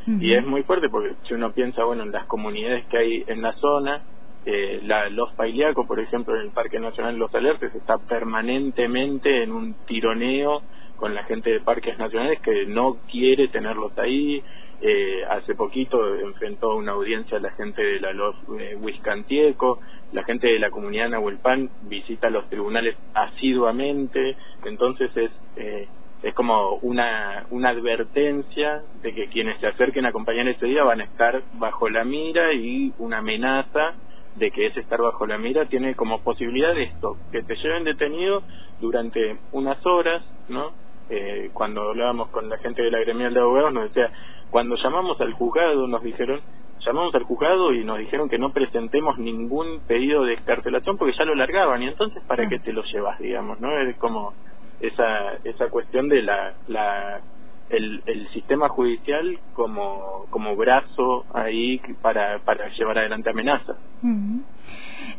Y 0.08 0.34
es 0.34 0.46
muy 0.46 0.64
fuerte 0.64 0.88
porque 0.88 1.16
si 1.28 1.34
uno 1.34 1.52
piensa, 1.52 1.84
bueno, 1.84 2.04
en 2.04 2.12
las 2.12 2.26
comunidades 2.28 2.86
que 2.86 2.98
hay 2.98 3.24
en 3.28 3.42
la 3.42 3.54
zona, 3.56 4.02
eh, 4.46 4.80
la, 4.84 5.10
los 5.10 5.34
Pailiacos, 5.34 5.86
por 5.86 6.00
ejemplo, 6.00 6.34
en 6.36 6.44
el 6.44 6.52
Parque 6.52 6.80
Nacional 6.80 7.18
Los 7.18 7.36
Alertes, 7.36 7.76
está 7.76 7.98
permanentemente 7.98 9.44
en 9.44 9.52
un 9.52 9.76
tironeo 9.86 10.62
con 10.96 11.14
la 11.14 11.24
gente 11.24 11.52
de 11.52 11.60
parques 11.60 11.98
nacionales 11.98 12.40
que 12.40 12.66
no 12.66 12.98
quiere 13.12 13.50
tenerlos 13.50 13.98
ahí. 13.98 14.42
Eh, 14.80 15.24
hace 15.30 15.56
poquito 15.56 16.16
enfrentó 16.16 16.76
una 16.76 16.92
audiencia 16.92 17.38
a 17.38 17.42
la 17.42 17.52
gente 17.52 17.82
de 17.82 18.00
la 18.00 18.14
Los 18.14 18.36
eh, 18.60 18.78
Huiscantieco, 18.80 19.80
la 20.14 20.24
gente 20.24 20.48
de 20.48 20.60
la 20.60 20.70
comunidad 20.70 21.10
Nahuelpan 21.10 21.70
visita 21.84 22.30
los 22.30 22.48
tribunales 22.48 22.96
asiduamente, 23.14 24.38
entonces 24.64 25.10
es 25.18 25.32
eh, 25.56 25.88
es 26.24 26.34
como 26.34 26.76
una, 26.82 27.46
una 27.52 27.70
advertencia 27.70 28.82
de 29.02 29.14
que 29.14 29.28
quienes 29.28 29.60
se 29.60 29.68
acerquen 29.68 30.06
a 30.06 30.10
acompañar 30.10 30.48
ese 30.48 30.66
día 30.66 30.84
van 30.84 31.02
a 31.02 31.04
estar 31.04 31.44
bajo 31.54 31.90
la 31.90 32.04
mira 32.04 32.54
y 32.54 32.94
una 32.98 33.20
amenaza 33.20 33.94
de 34.36 34.52
que 34.52 34.68
ese 34.68 34.80
estar 34.80 35.02
bajo 35.02 35.26
la 35.26 35.38
mira 35.38 35.66
tiene 35.66 35.96
como 35.96 36.22
posibilidad 36.22 36.78
esto, 36.78 37.18
que 37.32 37.44
te 37.44 37.56
lleven 37.56 37.84
detenido 37.84 38.44
durante 38.80 39.38
unas 39.52 39.84
horas, 39.86 40.24
¿no? 40.48 40.72
Eh, 41.10 41.50
cuando 41.54 41.90
hablábamos 41.90 42.30
con 42.30 42.50
la 42.50 42.58
gente 42.58 42.82
de 42.82 42.92
la 42.92 43.00
gremial 43.00 43.34
de 43.34 43.40
abogados 43.40 43.74
nos 43.74 43.84
decía, 43.86 44.12
cuando 44.50 44.76
llamamos 44.76 45.20
al 45.22 45.34
juzgado 45.34 45.88
nos 45.88 46.04
dijeron, 46.04 46.42
llamamos 46.86 47.16
al 47.16 47.24
juzgado 47.24 47.74
y 47.74 47.84
nos 47.84 47.98
dijeron 47.98 48.30
que 48.30 48.38
no 48.38 48.52
presentemos 48.52 49.18
ningún 49.18 49.82
pedido 49.88 50.24
de 50.26 50.34
excarcelación 50.34 50.98
porque 50.98 51.16
ya 51.18 51.26
lo 51.26 51.36
largaban 51.36 51.82
y 51.84 51.88
entonces 51.88 52.22
para 52.28 52.44
ah. 52.44 52.50
qué 52.50 52.60
te 52.60 52.74
lo 52.74 52.84
llevas, 52.84 53.20
digamos, 53.20 53.60
¿no? 53.60 53.78
Es 53.80 53.96
como 53.98 54.34
esa, 54.79 55.34
esa 55.43 55.69
cuestión 55.69 56.10
de 56.10 56.22
la, 56.22 56.53
la 56.67 57.22
el, 57.69 58.01
el 58.05 58.29
sistema 58.29 58.69
judicial 58.69 59.39
como, 59.53 60.25
como 60.29 60.55
brazo 60.55 61.25
ahí 61.34 61.79
para, 62.01 62.39
para 62.39 62.69
llevar 62.69 63.00
adelante 63.00 63.29
amenazas. 63.29 63.75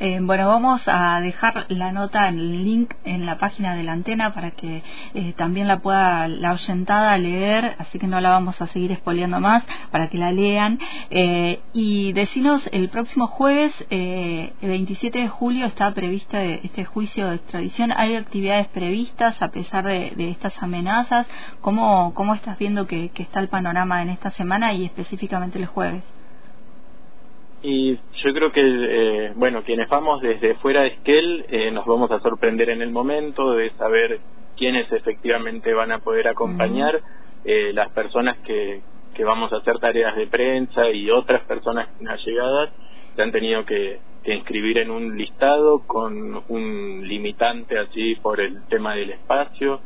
Eh, 0.01 0.19
bueno, 0.21 0.49
vamos 0.49 0.83
a 0.87 1.21
dejar 1.21 1.67
la 1.69 1.93
nota, 1.93 2.29
el 2.29 2.65
link 2.65 2.95
en 3.05 3.27
la 3.27 3.39
página 3.39 3.75
de 3.75 3.83
la 3.83 3.93
antena 3.93 4.33
para 4.33 4.53
que 4.53 4.83
eh, 5.15 5.33
también 5.37 5.69
la 5.69 5.81
pueda 5.81 6.29
la 6.29 6.53
oyentada 6.53 7.17
leer, 7.19 7.77
así 7.79 7.99
que 7.99 8.07
no 8.07 8.21
la 8.21 8.31
vamos 8.31 8.61
a 8.61 8.67
seguir 8.69 8.93
expoliando 8.93 9.41
más 9.41 9.65
para 9.91 10.09
que 10.09 10.19
la 10.19 10.33
lean. 10.33 10.79
Eh, 11.11 11.61
y 11.73 12.13
decinos, 12.13 12.63
el 12.73 12.89
próximo 12.89 13.27
jueves, 13.27 13.73
el 13.91 14.53
27 14.61 15.19
de 15.19 15.29
julio, 15.29 15.67
está 15.67 15.93
prevista 15.93 16.43
este 16.43 16.85
juicio 16.85 17.29
de 17.29 17.37
extradición. 17.37 17.93
¿Hay 17.97 18.15
actividades 18.15 18.69
previstas 18.69 19.41
a 19.43 19.49
pesar 19.49 19.85
de, 19.85 20.31
estas 20.31 20.53
amenazas? 20.63 21.27
¿Cómo, 21.61 22.13
¿Cómo 22.15 22.35
estás 22.35 22.59
viendo 22.59 22.87
que 22.87 23.11
está 23.17 23.41
el 23.41 23.49
panorama 23.49 24.03
en 24.03 24.11
esta 24.11 24.31
semana 24.33 24.73
y 24.73 24.85
específicamente 24.85 25.59
el 25.59 25.67
jueves? 25.67 26.18
Y 27.63 27.97
yo 27.97 28.33
creo 28.33 28.53
que, 28.53 28.63
eh, 28.63 29.33
bueno, 29.35 29.65
quienes 29.65 29.89
vamos 29.89 30.23
desde 30.23 30.55
fuera 30.57 30.83
de 30.83 30.89
Esquel 30.89 31.45
eh, 31.49 31.71
nos 31.73 31.87
vamos 31.87 32.11
a 32.13 32.21
sorprender 32.21 32.71
en 32.71 32.83
el 32.83 32.91
momento 32.91 33.53
de 33.53 33.71
saber 33.71 34.21
quiénes 34.57 34.91
efectivamente 34.93 35.75
van 35.75 35.91
a 35.91 35.99
poder 35.99 36.29
acompañar, 36.29 37.01
eh, 37.45 37.73
las 37.73 37.91
personas 37.91 38.39
que, 38.39 38.81
que 39.15 39.25
vamos 39.25 39.53
a 39.53 39.57
hacer 39.57 39.79
tareas 39.81 40.15
de 40.17 40.29
prensa 40.29 40.89
y 40.91 41.11
otras 41.11 41.43
personas 41.45 41.89
allegadas 42.09 42.71
se 43.17 43.23
han 43.23 43.33
tenido 43.33 43.65
que, 43.65 43.99
que 44.23 44.35
inscribir 44.35 44.79
en 44.79 44.91
un 44.91 45.17
listado 45.17 45.85
con 45.87 46.43
un 46.49 47.09
limitante 47.09 47.77
así 47.79 48.15
por 48.17 48.41
el 48.41 48.65
tema 48.69 48.95
del 48.95 49.11
espacio. 49.11 49.81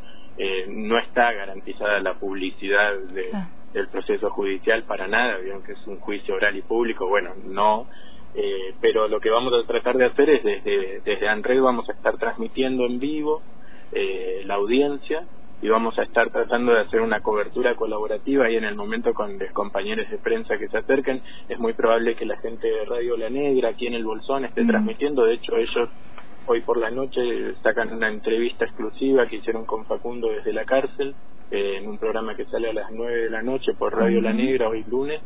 no 0.69 0.99
está 0.99 1.33
garantizada 1.33 2.01
la 2.01 2.15
publicidad 2.15 2.99
de 3.15 3.31
del 3.73 3.89
proceso 3.89 4.31
judicial 4.31 4.85
para 4.85 5.07
nada, 5.07 5.39
vieron 5.39 5.63
que 5.63 5.73
es 5.73 5.87
un 5.87 5.99
juicio 6.01 6.35
oral 6.35 6.57
y 6.57 6.63
público, 6.63 7.09
bueno, 7.09 7.31
no, 7.45 7.87
eh, 8.35 8.75
pero 8.81 9.09
lo 9.09 9.21
que 9.21 9.31
vamos 9.31 9.53
a 9.53 9.67
tratar 9.67 9.97
de 9.97 10.07
hacer 10.07 10.31
es 10.31 10.43
desde, 10.43 11.01
desde 11.05 11.29
ANRED 11.29 11.61
vamos 11.61 11.89
a 11.89 11.93
estar 11.93 12.17
transmitiendo 12.17 12.87
en 12.87 12.99
vivo 12.99 13.43
eh, 13.93 14.43
la 14.47 14.55
audiencia 14.55 15.25
y 15.61 15.69
vamos 15.69 15.97
a 15.99 16.03
estar 16.03 16.31
tratando 16.31 16.73
de 16.73 16.81
hacer 16.81 17.01
una 17.01 17.21
cobertura 17.21 17.77
colaborativa 17.77 18.51
y 18.51 18.57
en 18.57 18.65
el 18.65 18.75
momento 18.75 19.15
con 19.15 19.39
los 19.39 19.53
compañeros 19.53 20.11
de 20.11 20.19
prensa 20.19 20.59
que 20.59 20.69
se 20.69 20.79
acerquen. 20.79 21.23
Es 21.49 21.59
muy 21.59 21.73
probable 21.73 22.17
que 22.17 22.25
la 22.25 22.37
gente 22.39 22.67
de 22.67 22.85
Radio 22.85 23.17
La 23.17 23.31
Negra 23.31 23.69
aquí 23.69 23.87
en 23.87 23.95
el 23.95 24.05
Bolsón 24.05 24.45
esté 24.45 24.65
transmitiendo, 24.65 25.25
de 25.25 25.35
hecho 25.35 25.57
ellos 25.57 25.89
hoy 26.47 26.61
por 26.61 26.79
la 26.79 26.91
noche 26.91 27.55
sacan 27.63 27.93
una 27.93 28.09
entrevista 28.09 28.65
exclusiva 28.65 29.27
que 29.27 29.37
hicieron 29.37 29.65
con 29.65 29.85
Facundo 29.87 30.29
desde 30.29 30.53
la 30.53 30.65
cárcel 30.65 31.15
eh, 31.51 31.79
en 31.79 31.89
un 31.89 31.99
programa 31.99 32.35
que 32.35 32.45
sale 32.47 32.71
a 32.71 32.73
las 32.73 32.91
9 32.91 33.25
de 33.25 33.31
la 33.31 33.43
noche 33.43 33.73
por 33.75 33.95
Radio 33.97 34.21
La 34.21 34.33
Negra 34.33 34.69
hoy 34.69 34.85
lunes 34.85 35.21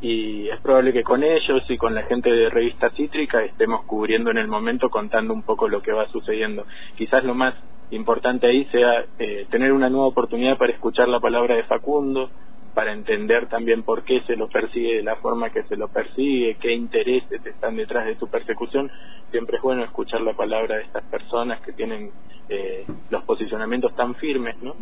y 0.00 0.48
es 0.48 0.58
probable 0.60 0.92
que 0.92 1.02
con 1.02 1.22
ellos 1.22 1.62
y 1.68 1.76
con 1.76 1.94
la 1.94 2.02
gente 2.04 2.30
de 2.30 2.48
Revista 2.48 2.90
Cítrica 2.90 3.44
estemos 3.44 3.84
cubriendo 3.84 4.30
en 4.30 4.38
el 4.38 4.48
momento 4.48 4.88
contando 4.88 5.34
un 5.34 5.42
poco 5.42 5.68
lo 5.68 5.82
que 5.82 5.92
va 5.92 6.08
sucediendo. 6.08 6.64
Quizás 6.96 7.22
lo 7.22 7.34
más 7.34 7.54
importante 7.90 8.46
ahí 8.46 8.64
sea 8.66 9.04
eh, 9.18 9.46
tener 9.50 9.72
una 9.72 9.90
nueva 9.90 10.06
oportunidad 10.06 10.56
para 10.56 10.72
escuchar 10.72 11.08
la 11.08 11.20
palabra 11.20 11.56
de 11.56 11.64
Facundo, 11.64 12.30
para 12.74 12.92
entender 12.92 13.48
también 13.48 13.82
por 13.82 14.04
qué 14.04 14.22
se 14.26 14.36
lo 14.36 14.48
persigue 14.48 14.96
de 14.96 15.02
la 15.02 15.16
forma 15.16 15.50
que 15.50 15.62
se 15.64 15.76
lo 15.76 15.88
persigue, 15.88 16.56
qué 16.60 16.72
intereses 16.72 17.44
están 17.44 17.76
detrás 17.76 18.06
de 18.06 18.16
su 18.16 18.28
persecución. 18.28 18.90
Siempre 19.30 19.56
es 19.56 19.62
bueno 19.62 19.84
escuchar 19.84 20.20
la 20.20 20.34
palabra 20.34 20.76
de 20.76 20.82
estas 20.82 21.04
personas 21.04 21.60
que 21.60 21.72
tienen 21.72 22.10
eh, 22.48 22.84
los 23.10 23.24
posicionamientos 23.24 23.94
tan 23.96 24.14
firmes, 24.14 24.56
¿no? 24.62 24.74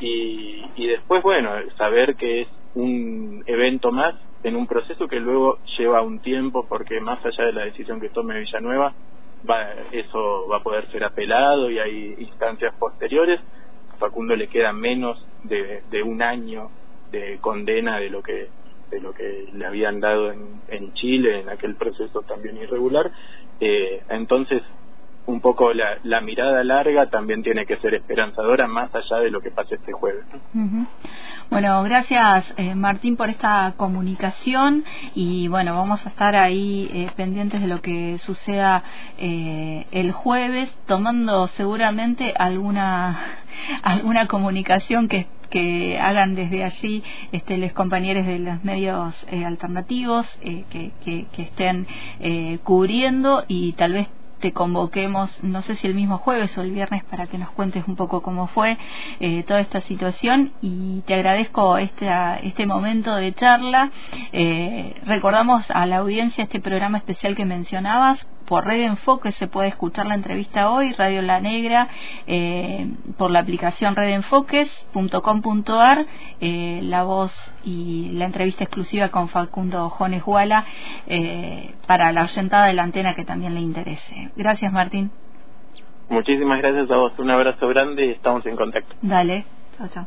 y, 0.00 0.64
y 0.76 0.86
después, 0.86 1.22
bueno, 1.22 1.50
saber 1.76 2.16
que 2.16 2.42
es 2.42 2.48
un 2.74 3.42
evento 3.46 3.92
más 3.92 4.14
en 4.42 4.56
un 4.56 4.66
proceso 4.66 5.08
que 5.08 5.20
luego 5.20 5.58
lleva 5.78 6.02
un 6.02 6.20
tiempo, 6.20 6.66
porque 6.68 7.00
más 7.00 7.24
allá 7.24 7.46
de 7.46 7.52
la 7.52 7.64
decisión 7.64 8.00
que 8.00 8.10
tome 8.10 8.38
Villanueva, 8.38 8.92
va, 9.48 9.72
eso 9.92 10.46
va 10.48 10.58
a 10.58 10.62
poder 10.62 10.90
ser 10.90 11.04
apelado 11.04 11.70
y 11.70 11.78
hay 11.78 12.14
instancias 12.18 12.74
posteriores. 12.78 13.40
A 13.94 13.96
Facundo 13.96 14.36
le 14.36 14.48
queda 14.48 14.72
menos 14.72 15.24
de, 15.44 15.82
de 15.90 16.02
un 16.02 16.20
año 16.20 16.68
de 17.14 17.38
condena 17.40 17.98
de 17.98 18.10
lo 18.10 18.22
que 18.22 18.50
de 18.90 19.00
lo 19.00 19.12
que 19.12 19.46
le 19.52 19.66
habían 19.66 20.00
dado 20.00 20.30
en, 20.30 20.92
Chile 20.94 21.40
en 21.40 21.48
aquel 21.48 21.76
proceso 21.76 22.22
también 22.22 22.56
irregular 22.56 23.10
eh, 23.60 24.02
entonces 24.08 24.62
un 25.26 25.40
poco 25.40 25.72
la, 25.72 25.98
la, 26.02 26.20
mirada 26.20 26.62
larga 26.64 27.08
también 27.08 27.42
tiene 27.42 27.64
que 27.66 27.76
ser 27.78 27.94
esperanzadora 27.94 28.66
más 28.66 28.94
allá 28.94 29.18
de 29.22 29.30
lo 29.30 29.40
que 29.40 29.50
pase 29.50 29.76
este 29.76 29.92
jueves. 29.92 30.24
Bueno, 31.50 31.82
gracias 31.82 32.52
eh, 32.56 32.74
Martín 32.74 33.16
por 33.16 33.30
esta 33.30 33.74
comunicación 33.76 34.84
y 35.14 35.48
bueno, 35.48 35.76
vamos 35.76 36.04
a 36.04 36.10
estar 36.10 36.36
ahí 36.36 36.90
eh, 36.92 37.10
pendientes 37.16 37.60
de 37.60 37.66
lo 37.66 37.80
que 37.80 38.18
suceda 38.18 38.82
eh, 39.18 39.86
el 39.92 40.12
jueves, 40.12 40.70
tomando 40.86 41.48
seguramente 41.48 42.34
alguna 42.36 43.38
alguna 43.82 44.26
comunicación 44.26 45.08
que 45.08 45.26
que 45.50 46.00
hagan 46.00 46.34
desde 46.34 46.64
allí 46.64 47.04
este, 47.30 47.58
los 47.58 47.72
compañeros 47.74 48.26
de 48.26 48.40
los 48.40 48.64
medios 48.64 49.14
alternativos 49.30 50.26
que, 50.42 50.64
que, 51.04 51.26
que, 51.32 51.42
estén 51.42 51.86
cubriendo 52.64 53.44
y 53.46 53.74
tal 53.74 53.92
vez 53.92 54.08
te 54.44 54.52
convoquemos, 54.52 55.42
no 55.42 55.62
sé 55.62 55.74
si 55.76 55.86
el 55.86 55.94
mismo 55.94 56.18
jueves 56.18 56.58
o 56.58 56.60
el 56.60 56.70
viernes, 56.70 57.02
para 57.04 57.26
que 57.26 57.38
nos 57.38 57.48
cuentes 57.52 57.88
un 57.88 57.96
poco 57.96 58.20
cómo 58.20 58.46
fue 58.48 58.76
eh, 59.18 59.42
toda 59.44 59.60
esta 59.60 59.80
situación 59.80 60.52
y 60.60 61.00
te 61.06 61.14
agradezco 61.14 61.78
este, 61.78 62.06
este 62.42 62.66
momento 62.66 63.14
de 63.14 63.32
charla. 63.32 63.90
Eh, 64.32 65.00
recordamos 65.06 65.64
a 65.70 65.86
la 65.86 65.96
audiencia 65.96 66.44
este 66.44 66.60
programa 66.60 66.98
especial 66.98 67.34
que 67.34 67.46
mencionabas 67.46 68.26
por 68.46 68.66
Red 68.66 68.82
Enfoque 68.82 69.32
se 69.32 69.48
puede 69.48 69.68
escuchar 69.68 70.06
la 70.06 70.14
entrevista 70.14 70.70
hoy, 70.70 70.92
Radio 70.92 71.22
La 71.22 71.40
Negra, 71.40 71.88
eh, 72.26 72.86
por 73.16 73.30
la 73.30 73.38
aplicación 73.40 73.96
redenfoques.com.ar, 73.96 76.06
eh, 76.40 76.80
la 76.82 77.04
voz 77.04 77.32
y 77.64 78.10
la 78.12 78.26
entrevista 78.26 78.64
exclusiva 78.64 79.08
con 79.08 79.28
Facundo 79.28 79.88
Jones 79.90 80.24
Guala 80.24 80.64
eh, 81.06 81.74
para 81.86 82.12
la 82.12 82.24
oyentada 82.24 82.66
de 82.66 82.74
la 82.74 82.82
antena 82.82 83.14
que 83.14 83.24
también 83.24 83.54
le 83.54 83.60
interese. 83.60 84.30
Gracias, 84.36 84.70
Martín. 84.72 85.10
Muchísimas 86.08 86.58
gracias 86.58 86.90
a 86.90 86.96
vos. 86.96 87.12
Un 87.18 87.30
abrazo 87.30 87.68
grande 87.68 88.06
y 88.06 88.10
estamos 88.10 88.44
en 88.46 88.56
contacto. 88.56 88.94
Dale. 89.00 89.44
Chao, 89.76 89.88
chao. 89.88 90.06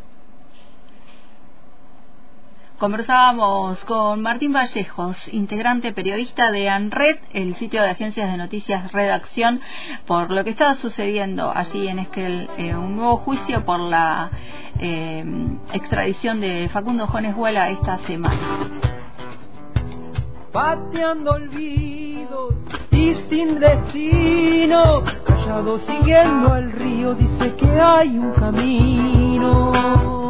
Conversábamos 2.78 3.84
con 3.86 4.22
Martín 4.22 4.54
Vallejos, 4.54 5.34
integrante 5.34 5.94
periodista 5.94 6.52
de 6.52 6.70
ANRED, 6.70 7.18
el 7.34 7.56
sitio 7.56 7.82
de 7.82 7.90
agencias 7.90 8.32
de 8.32 8.38
noticias 8.38 8.92
Redacción, 8.92 9.62
por 10.06 10.30
lo 10.30 10.44
que 10.44 10.52
estaba 10.52 10.76
sucediendo 10.76 11.52
allí 11.56 11.88
en 11.88 11.98
Esquel, 11.98 12.48
eh, 12.56 12.76
un 12.76 12.96
nuevo 12.96 13.18
juicio 13.18 13.66
por 13.66 13.80
la 13.80 14.30
eh, 14.80 15.26
extradición 15.74 16.40
de 16.40 16.70
Facundo 16.72 17.08
Jones 17.08 17.36
Huela 17.36 17.72
esta 17.72 17.98
semana. 18.06 18.70
Pateando 20.52 21.32
olvidos 21.32 22.54
y 22.92 23.16
sin 23.28 23.60
destino, 23.60 25.04
callado 25.26 25.80
siguiendo 25.80 26.54
al 26.54 26.72
río, 26.74 27.16
dice 27.16 27.56
que 27.56 27.82
hay 27.82 28.20
un 28.20 28.34
camino 28.34 30.27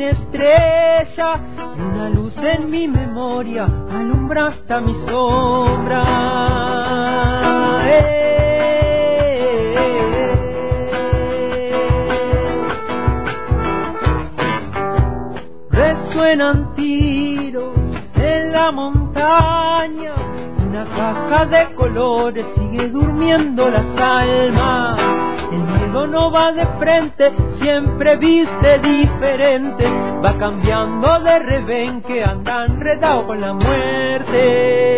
sombra, 0.00 1.40
una 1.76 2.08
luz 2.08 2.34
en 2.38 2.70
mi 2.70 2.88
memoria 2.88 3.64
alumbra 3.64 4.46
hasta 4.46 4.80
mi 4.80 4.94
sombra. 5.06 6.02
Resuenan 15.70 16.74
tiros 16.74 17.76
en 18.14 18.52
la 18.52 18.72
montaña, 18.72 20.14
una 20.66 20.84
caja 20.96 21.44
de 21.46 21.74
colores 21.74 22.46
sigue 22.56 22.88
durmiendo 22.88 23.68
las 23.68 23.96
almas. 24.00 25.29
El 25.50 25.58
miedo 25.58 26.06
no 26.06 26.30
va 26.30 26.52
de 26.52 26.64
frente, 26.78 27.32
siempre 27.60 28.16
viste 28.16 28.78
diferente, 28.78 29.84
va 30.24 30.38
cambiando 30.38 31.18
de 31.18 31.38
rebenque, 31.40 32.22
anda 32.22 32.66
enredado 32.66 33.26
con 33.26 33.40
la 33.40 33.52
muerte. 33.54 34.90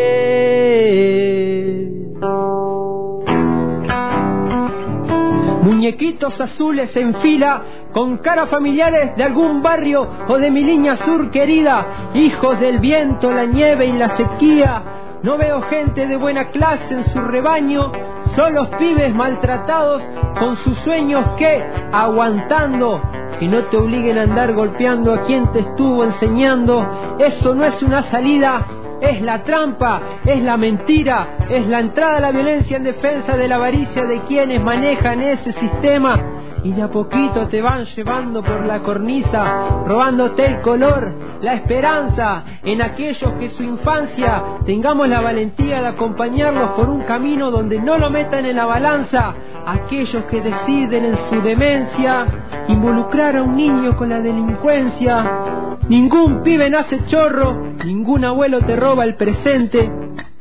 Muñequitos 5.63 6.39
azules 6.39 6.95
en 6.97 7.15
fila, 7.17 7.63
con 7.95 8.19
caras 8.19 8.51
familiares 8.51 9.17
de 9.17 9.25
algún 9.25 9.63
barrio 9.63 10.07
o 10.29 10.37
de 10.37 10.51
mi 10.51 10.63
línea 10.63 10.99
sur 10.99 11.31
querida, 11.31 12.11
hijos 12.13 12.61
del 12.61 12.79
viento, 12.79 13.31
la 13.31 13.47
nieve 13.47 13.87
y 13.87 13.93
la 13.93 14.19
sequía. 14.19 14.83
No 15.23 15.39
veo 15.39 15.63
gente 15.63 16.07
de 16.07 16.17
buena 16.17 16.51
clase 16.51 16.93
en 16.93 17.05
su 17.05 17.21
rebaño, 17.21 17.91
solo 18.35 18.69
pibes 18.77 19.15
maltratados 19.15 20.03
con 20.39 20.57
sus 20.59 20.77
sueños 20.79 21.25
que, 21.37 21.63
aguantando, 21.93 23.01
que 23.39 23.49
no 23.49 23.65
te 23.65 23.77
obliguen 23.77 24.19
a 24.19 24.23
andar 24.23 24.53
golpeando 24.53 25.13
a 25.13 25.25
quien 25.25 25.51
te 25.53 25.61
estuvo 25.61 26.05
enseñando, 26.05 27.17
eso 27.19 27.55
no 27.55 27.65
es 27.65 27.83
una 27.83 28.03
salida, 28.05 28.67
es 29.01 29.21
la 29.21 29.43
trampa, 29.43 30.01
es 30.25 30.43
la 30.43 30.57
mentira, 30.57 31.39
es 31.49 31.67
la 31.67 31.81
entrada 31.81 32.19
a 32.19 32.21
la 32.21 32.31
violencia 32.31 32.77
en 32.77 32.85
defensa 32.85 33.37
de 33.37 33.49
la 33.49 33.57
avaricia 33.57 34.05
de 34.05 34.21
quienes 34.21 34.63
manejan 34.63 35.21
ese 35.21 35.53
sistema. 35.53 36.21
Y 36.65 36.73
de 36.73 36.83
a 36.83 36.89
poquito 36.89 37.49
te 37.49 37.61
van 37.61 37.87
llevando 37.87 38.41
por 38.41 38.65
la 38.65 38.79
cornisa, 38.79 39.83
robándote 39.85 40.47
el 40.47 40.61
color, 40.61 41.13
la 41.43 41.55
esperanza 41.55 42.45
en 42.63 42.81
aquellos 42.81 43.33
que 43.33 43.51
su 43.51 43.63
infancia 43.63 44.43
tengamos 44.65 45.09
la 45.09 45.21
valentía 45.21 45.83
de 45.83 45.89
acompañarlos 45.89 46.71
por 46.71 46.89
un 46.89 47.03
camino 47.03 47.51
donde 47.51 47.81
no 47.81 47.99
lo 47.99 48.11
metan 48.11 48.47
en 48.47 48.57
la 48.57 48.65
balanza, 48.65 49.35
aquellos 49.67 50.25
que 50.25 50.41
deciden 50.41 51.05
en 51.05 51.17
su 51.29 51.43
demencia 51.43 52.27
involucrar 52.69 53.37
a 53.37 53.43
un 53.43 53.57
niño 53.57 53.97
con 53.97 54.09
la 54.09 54.21
delincuencia. 54.21 55.79
Ningún 55.89 56.43
pibe 56.43 56.71
nace 56.71 57.05
chorro, 57.07 57.75
ningún 57.85 58.25
abuelo 58.25 58.61
te 58.61 58.77
roba 58.77 59.05
el 59.05 59.17
presente. 59.17 59.91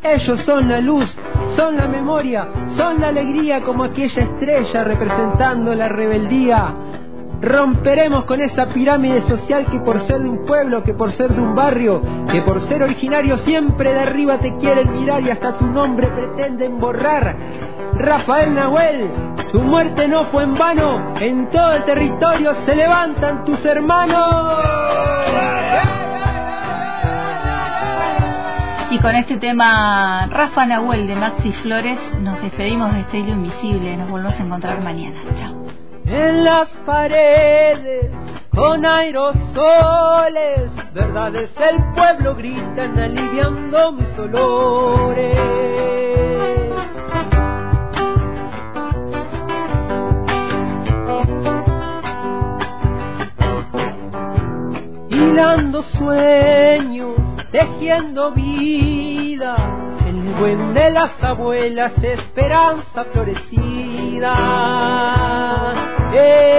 Ellos 0.04 0.40
son 0.46 0.70
la 0.70 0.80
luz, 0.80 1.12
son 1.56 1.78
la 1.78 1.88
memoria, 1.88 2.48
son 2.78 3.02
la 3.02 3.10
alegría 3.10 3.62
como 3.62 3.84
aquella 3.84 4.22
estrella 4.22 4.84
representando 4.84 5.74
la 5.74 5.90
rebeldía. 5.90 6.76
Romperemos 7.42 8.26
con 8.26 8.40
esa 8.40 8.68
pirámide 8.68 9.24
social 9.24 9.66
que 9.66 9.80
por 9.80 10.00
ser 10.02 10.22
de 10.22 10.30
un 10.30 10.46
pueblo, 10.46 10.84
que 10.84 10.94
por 10.94 11.12
ser 11.14 11.34
de 11.34 11.42
un 11.42 11.56
barrio, 11.56 12.02
que 12.32 12.42
por 12.44 12.62
ser 12.68 12.84
originario 12.84 13.40
siempre 13.40 13.94
de 13.94 14.00
arriba 14.00 14.38
te 14.38 14.56
quieren 14.58 14.94
mirar 14.94 15.24
y 15.24 15.32
hasta 15.32 15.58
tu 15.58 15.66
nombre 15.66 16.08
pretenden 16.08 16.80
borrar. 16.80 17.36
Rafael 17.96 18.54
Nahuel, 18.54 19.12
tu 19.52 19.60
muerte 19.60 20.08
no 20.08 20.26
fue 20.26 20.44
en 20.44 20.54
vano, 20.54 21.16
en 21.20 21.50
todo 21.50 21.74
el 21.74 21.84
territorio 21.84 22.54
se 22.66 22.76
levantan 22.76 23.44
tus 23.44 23.64
hermanos. 23.66 24.92
Y 28.92 29.00
con 29.00 29.16
este 29.16 29.38
tema, 29.38 30.28
Rafa 30.30 30.66
Nahuel 30.66 31.08
de 31.08 31.16
Maxi 31.16 31.54
Flores, 31.64 31.98
nos 32.20 32.42
despedimos 32.42 32.94
de 32.94 33.00
este 33.00 33.20
invisible. 33.20 33.96
Nos 33.98 34.10
volvemos 34.10 34.38
a 34.38 34.44
encontrar 34.44 34.82
mañana. 34.82 35.18
Chao. 35.40 35.61
En 36.12 36.44
las 36.44 36.68
paredes, 36.86 38.12
con 38.54 38.86
aerosoles, 38.86 40.70
verdades 40.94 41.50
el 41.58 41.82
pueblo 41.94 42.36
gritan 42.36 43.00
aliviando 43.00 43.94
mis 43.94 44.16
dolores. 44.18 45.38
Hilando 55.10 55.84
sueños 55.84 57.16
tejiendo 57.52 58.32
vida, 58.32 59.56
el 60.08 60.34
buen 60.40 60.74
de 60.74 60.92
las 60.92 61.12
abuelas, 61.22 61.92
esperanza 62.02 63.06
florecida. 63.12 64.32
Eh. 66.14 66.52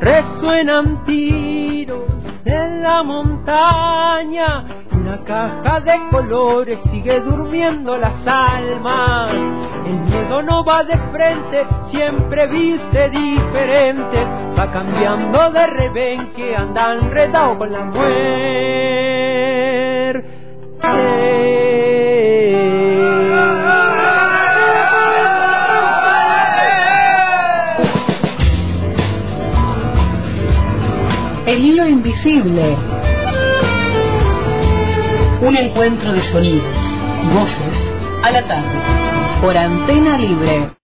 Resuenan 0.00 1.04
tiros 1.04 2.04
en 2.44 2.82
la 2.82 3.02
montaña, 3.02 4.64
una 4.92 5.24
caja 5.24 5.80
de 5.80 5.98
colores 6.10 6.78
sigue 6.92 7.20
durmiendo 7.20 7.96
las 7.96 8.14
almas. 8.26 9.32
El 9.86 10.00
miedo 10.00 10.42
no 10.42 10.64
va 10.64 10.84
de 10.84 10.96
frente, 11.12 11.66
siempre 11.90 12.46
viste 12.46 13.10
diferente, 13.10 14.24
va 14.56 14.70
cambiando 14.70 15.50
de 15.50 15.66
rebenque, 15.66 16.54
anda 16.54 16.94
enredado 16.94 17.58
con 17.58 17.72
la 17.72 17.84
muerte. 17.84 18.46
Un 35.42 35.56
encuentro 35.56 36.12
de 36.12 36.22
sonidos 36.24 36.76
y 37.22 37.28
voces 37.32 37.92
a 38.24 38.32
la 38.32 38.48
tarde 38.48 39.40
por 39.40 39.56
Antena 39.56 40.18
Libre. 40.18 40.70